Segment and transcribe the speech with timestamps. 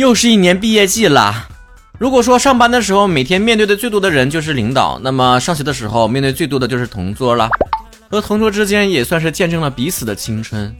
[0.00, 1.46] 又是一年毕业季了。
[1.98, 7.50] 如果说上班的时候每天面对的最多的人就是领导，那么上学的时候面对最多的就是同桌了。
[8.08, 10.74] 和同桌之间也算是见证了彼此的青春。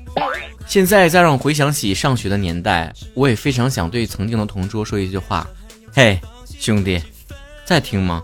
[0.67, 5.47] 现在再让我回想起上学的年代，我也非常想对曾经的同桌说一句话：
[5.93, 6.19] 嘿，
[6.59, 6.99] 兄弟，
[7.67, 8.23] 在听吗？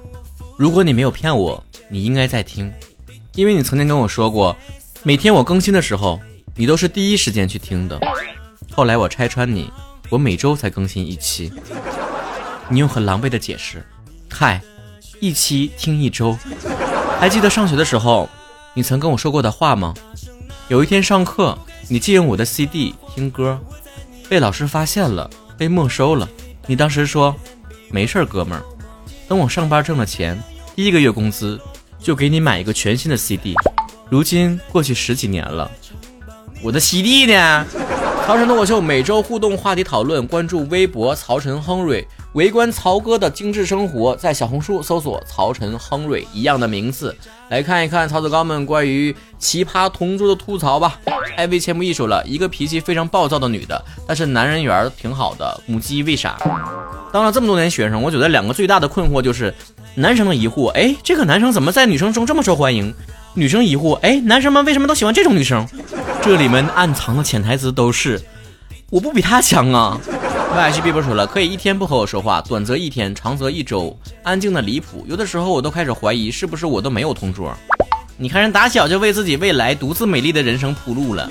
[0.56, 2.73] 如果你没有骗我，你应该在听，
[3.34, 4.56] 因为你曾经跟我说过，
[5.02, 6.19] 每天我更新的时候，
[6.55, 8.01] 你都是第一时间去听的。
[8.73, 9.70] 后来我拆穿你，
[10.09, 11.52] 我每周才更新一期。
[12.69, 13.84] 你用很狼狈的解释：
[14.30, 14.60] 嗨，
[15.20, 16.37] 一期听一周。
[17.19, 18.29] 还记得上学的时候？
[18.74, 19.95] 你曾跟我说过的话吗？
[20.69, 21.56] 有一天上课，
[21.88, 23.59] 你借用我的 CD 听歌，
[24.29, 26.29] 被老师发现了，被没收了。
[26.66, 27.34] 你当时说
[27.91, 28.62] ：“没事，哥们儿，
[29.29, 30.38] 等我上班挣了钱，
[30.74, 31.59] 第一个月工资
[31.98, 33.54] 就给你买一个全新的 CD。”
[34.10, 35.70] 如今过去十几年了，
[36.62, 37.66] 我的 CD 呢？
[38.27, 42.05] 曹晨脱口秀每周互动话题讨论，关注微博曹晨亨瑞。
[42.33, 47.16] 围观曹哥的精致生活，在小红书搜索“曹晨亨瑞”一样的名字，
[47.51, 50.99] 来看一看曹子高们关于奇葩同桌的吐槽吧。
[51.37, 55.61] 艾薇切木艺术了一个脾气非常暴躁的女的，但是男人缘挺好的。
[55.66, 56.37] 母鸡为啥？
[57.13, 59.55] 当了这么多年学生，我觉得两个最大的困惑就是：
[59.95, 62.93] 男生的疑惑，哎，这个男生怎么在女生中这么受欢迎？
[63.35, 65.65] 女生疑惑，哎，男生们为什么都喜欢这种女生？
[66.27, 68.21] 这里面暗藏的潜台词都是：
[68.91, 69.97] 我不比他强啊。
[70.56, 75.06] 外系 B 说了，可以一天不和我说话，短则一天，长则一周，安静的离谱。
[75.09, 77.56] 有的时候我都开始怀疑，是不是我都没有同桌？
[78.16, 81.31] 你看人打小就为自己未来独自美丽的人生铺路了。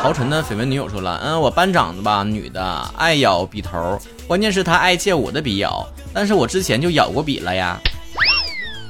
[0.00, 7.76] 曹晨的绯闻女友说了，嗯，我班长的吧，女的，爱咬笔头，关键是她爱借我的笔咬，但是我之前就咬过笔了呀。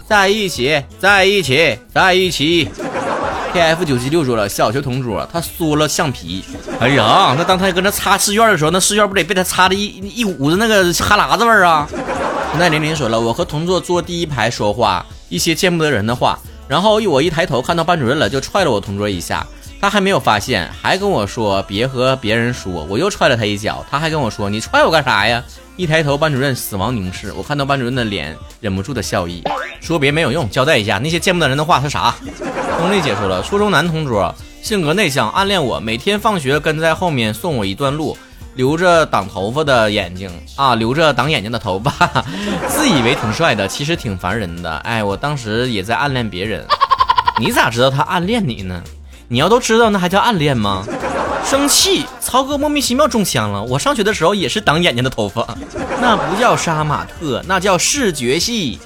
[0.07, 2.69] 在一起，在一起，在一起。
[3.57, 6.45] K F 九七六说了，小学同桌他缩了橡皮，
[6.79, 11.89] 哎呀，那当他搁那擦试卷的时候，那试卷不得被他擦的一一股子那个哈喇子味儿啊？
[12.59, 19.47] 那玲玲说了，我和同桌坐第一排说话，一些见不得人的话，然后我一抬头看到班主任了，就踹了我同桌一下，
[19.81, 25.43] 他还没有发现，还跟我说别和别人说，我又踹了他一脚，他还跟我说你踹我干啥呀？
[25.77, 29.45] 一抬头，班主任死亡凝视，我看到班主任的脸，忍不住的笑意。
[29.81, 32.15] 说别没有用，交代一下那些见不得人的话是啥？
[32.79, 38.17] 东丽姐说了，初中男同桌，性格内向，暗恋我，每天放学跟在后面送我一段路，
[38.55, 42.25] 留着挡头发的眼睛啊，留着挡眼睛的头发，
[42.67, 44.77] 自以为挺帅的，其实挺烦人的。
[44.79, 46.67] 哎，我当时也在暗恋别人，
[47.39, 48.83] 你咋知道他暗恋你呢？
[49.29, 50.85] 你要都知道，那还叫暗恋吗？
[51.45, 53.63] 生气，曹哥莫名其妙中枪了。
[53.63, 55.57] 我上学的时候也是挡眼睛的头发，
[56.01, 58.79] 那不叫杀马特，那叫视觉系。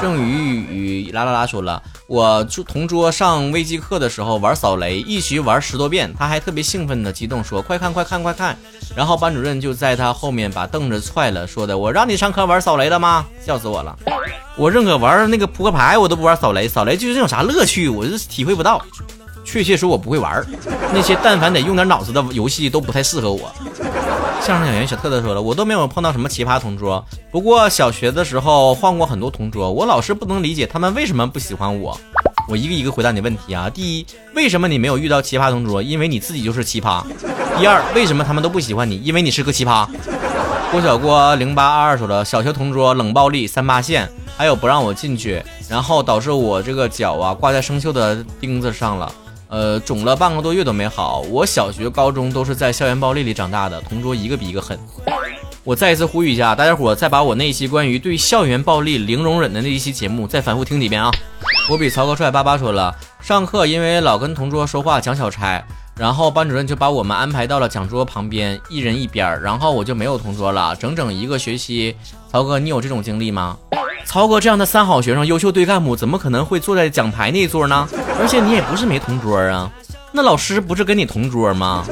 [0.00, 8.56] 郑宇与啦啦啦说了，我同桌上微机课的时候玩扫雷，一局玩十多遍，他还特别兴奋的激动说：“快看快看快看！”
[8.96, 13.24] 然后班主任就在他后面把凳子踹了，说的：“我让你上课玩扫雷的吗？
[13.46, 13.96] 笑死我了！
[14.56, 17.88] 我认可玩那个扑克牌，我都不玩扫雷，扫雷究竟有啥乐趣？
[17.88, 18.84] 我是体会不到。
[19.52, 20.42] 确切说，我不会玩
[20.94, 23.52] 那些但凡得用点脑子的游戏都不太适合我。”
[24.40, 32.00] 相声演员小特特说了，我都没有碰到什么奇葩同桌，不过小学的时候换过很多同桌，我老是不能理解他们为什么不喜欢我。
[32.48, 33.68] 我一个一个回答你问题啊。
[33.68, 35.82] 第一，为什么你没有遇到奇葩同桌？
[35.82, 37.04] 因为你自己就是奇葩。
[37.58, 38.96] 第二，为什么他们都不喜欢你？
[38.96, 39.86] 因为你是个奇葩。
[40.72, 49.12] 郭小郭零八二二说了，小学同桌冷暴力三八线，还有不让我进去，然后导致我这个脚啊挂在生锈的钉子上了。
[49.52, 51.20] 呃，肿了半个多月都没好。
[51.28, 54.78] 我小学、高中都是在校园暴力里长大的，同桌一个比一个狠。
[55.62, 61.10] 我再一次呼吁一下大家伙，再把我那一期关于对校园暴力零容忍的那一期节目再反复听几遍啊！
[61.68, 65.62] 我比曹哥帅，巴巴说了，上课因为老跟同桌说话讲小差，
[65.98, 71.94] 然后班主任就把我们安排到了讲桌旁边，一人一边儿，然后我就没有同桌了，整整一个学期。
[72.30, 73.58] 曹哥，你有这种经历吗？
[74.04, 77.88] 曹哥这样的三好学生、优秀队干部，怎么可能会坐在讲台那一座呢？
[78.20, 79.70] 而且你也不是没同桌啊，
[80.12, 81.84] 那老师不是跟你同桌吗？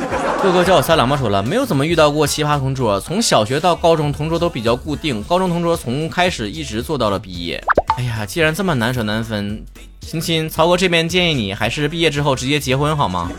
[0.43, 7.63] 哥哥叫我三郎吧，说了没有怎么遇到过奇葩同桌，从小学到高中同桌都比较固定，高中同桌从开始一直做到了毕业。
[7.97, 9.65] 哎呀，既然这么难舍难分，
[10.01, 13.31] 亲亲，曹哥这边建议你还是毕业之后直接结婚好吗？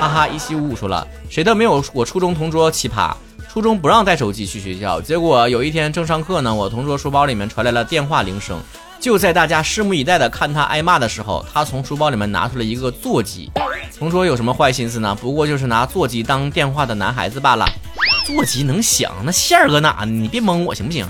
[0.00, 3.12] 哈哈，一七五五说了，谁都没有我初中同桌奇葩。
[3.56, 8.60] 初中不让带手机去学校，结果有一天正上课呢，我同桌书包里面传来了电话铃声。
[9.00, 13.50] 就在大家拭目以待的看他挨骂的时候，他从书包里面拿出了一个座机。
[13.98, 15.16] 同桌有什么坏心思呢？
[15.18, 17.64] 不过就是拿座机当电话的男孩子罢了。
[18.26, 20.04] 座机能响，那线儿搁哪呢？
[20.04, 21.06] 你别蒙我行不行？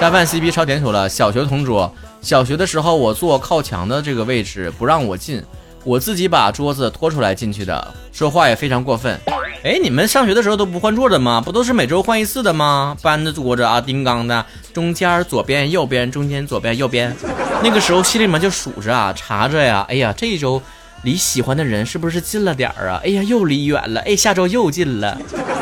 [0.00, 1.06] 下饭 CP 超点手了。
[1.10, 5.44] 小学同桌，小学的时候我坐靠墙的这个位置不让我进。
[5.84, 9.18] 我自己把桌子拖出来进去的，说话也非常过分。
[9.62, 11.42] 哎，你们上学的时候都不换桌子吗？
[11.44, 12.96] 不都是每周换一次的吗？
[13.02, 17.14] 搬的桌子啊，叮当的，中间、左边、右边，中间、左边、右边。
[17.62, 19.84] 那个时候心里面就数着啊，查着呀。
[19.88, 20.62] 哎呀，这一周
[21.02, 23.00] 离喜欢的人是不是近了点儿啊？
[23.04, 24.00] 哎呀，又离远了。
[24.00, 25.18] 哎，下周又近了。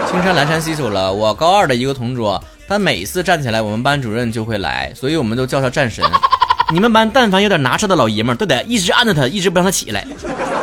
[0.08, 1.12] 青山蓝山西走了。
[1.12, 6.04] 我高二的一个同桌，他每次站起来，我们班主任就会来，所以我们都叫他战神。
[6.70, 10.06] 你们班但凡有点拿车的老爷们儿，都得一直按着他，一直不让他起来。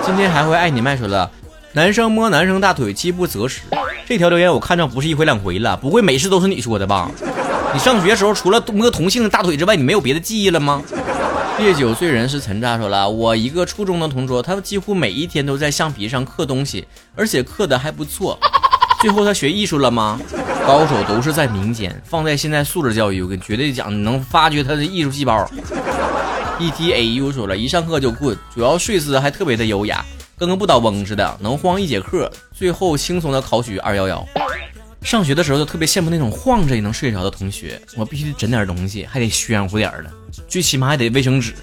[0.05, 1.29] 今天还会爱你麦说了，
[1.73, 3.61] 男生摸男生大腿饥不择食。
[4.05, 7.09] 这条留言我看着不是一回两回了，不会每次都是你说的吧？
[7.73, 10.79] 你上学时候除了摸同性的大腿之外，你没有别的记忆了吗？
[11.57, 16.85] 烈酒醉人是陈渣说了，我一个初中的同桌，他几乎每一天都在橡皮上刻东西，
[17.15, 18.37] 而且刻的还不错。
[19.05, 20.19] 最后他学艺术了吗？
[20.65, 25.47] 高手都是在民间，放在现在素质教育，我跟绝对讲能发掘他的艺术细胞。
[26.57, 30.03] E T A U 说了一上课就困，主要睡姿还特别的优雅，
[30.39, 34.27] 跟个不倒翁似的，能晃一节课，最后轻松的考取二幺幺。
[35.03, 40.09] 上学的时候就特别羡慕那种晃着也能睡着的同学，我必须得整点东西，还得炫乎点的，
[40.47, 41.53] 最起码还得卫生纸。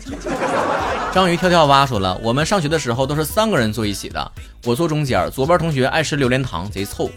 [1.13, 4.33] 章鱼跳跳蛙说了，我们上学的时候都是三个人坐一起的，
[4.65, 7.11] 我坐中间，左边同学爱吃榴莲糖，贼臭，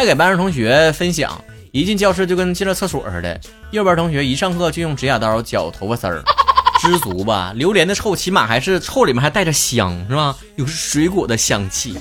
[0.00, 1.38] 还给班上同学分享，
[1.72, 3.38] 一进教室就跟进了厕所似的。
[3.70, 6.24] 右边同学一上课就用指甲刀绞头发丝儿。
[6.80, 10.34] 知足吧，榴莲的臭起码还是臭，里面还带着香，是吧？
[10.56, 11.98] 有水果的香气。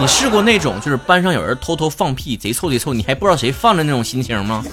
[0.00, 4.64] 你试过那种就是班上有人偷偷放屁，贼臭贼臭，你还不知道谁放的那种心情吗？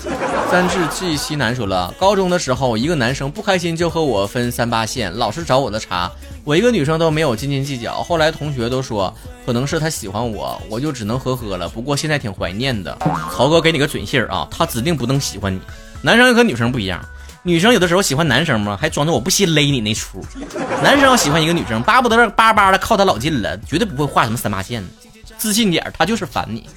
[0.49, 6.09] 三智记西南说了，高中的时候，一个男生不开心就和我分三八线，老是找我的茬，
[6.45, 8.01] 我一个女生都没有斤斤计较。
[8.03, 9.13] 后来同学都说
[9.45, 11.67] 可能是他喜欢我，我就只能呵呵了。
[11.67, 12.97] 不过现在挺怀念的。
[13.35, 15.59] 曹哥给你个准信儿啊，他指定不能喜欢你。
[16.01, 17.03] 男生和女生不一样。
[17.43, 18.77] 女生有的时候喜欢男生嘛？
[18.79, 20.23] 还装着我不信勒你那出。
[20.81, 24.81] 男生要喜欢一个女生，巴不得巴巴的靠她老近了，绝对不会画什么三八线。
[25.37, 26.67] 自信点，他就是烦你。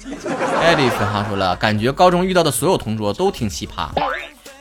[0.61, 3.89] 艾丽芬哈说了，感觉高中遇到的所有同桌都挺奇葩。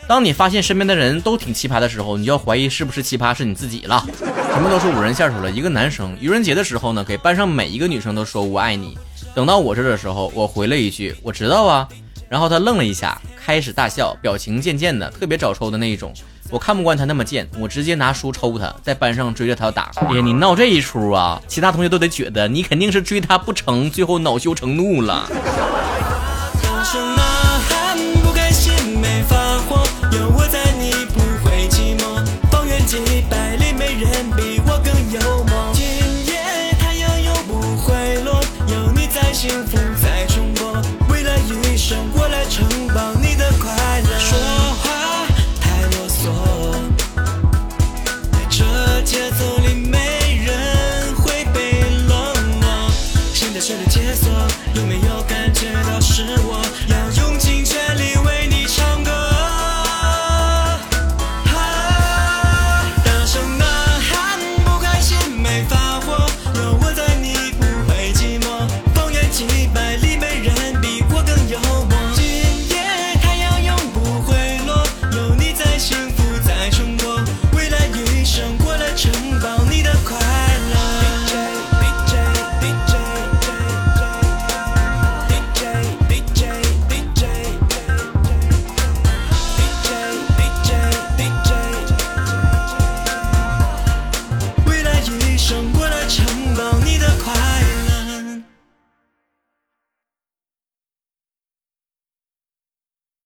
[0.08, 4.04] 当你发现身边的人都挺奇葩的时候，你就要怀疑是不是奇葩是你自己了。
[4.52, 8.98] 什么都是五人线说了，一个男生愚人节的时候呢，给班上每一个女生都说我爱你。
[9.34, 11.88] 等到我这的时候，我回了一句我知道啊。
[12.28, 16.12] 然后他愣了一下，开始大笑，表情渐渐的特别找抽的那一种。
[16.50, 19.90] 我看不惯他那么贱，我直接拿书抽他，在班上追着他打。
[20.08, 25.30] 哎呀，你闹这一出啊，其他同学都得觉得你肯定是追他不成，最后恼羞成怒了。
[53.60, 54.32] 是了解锁，
[54.74, 56.64] 有没有感觉到是我？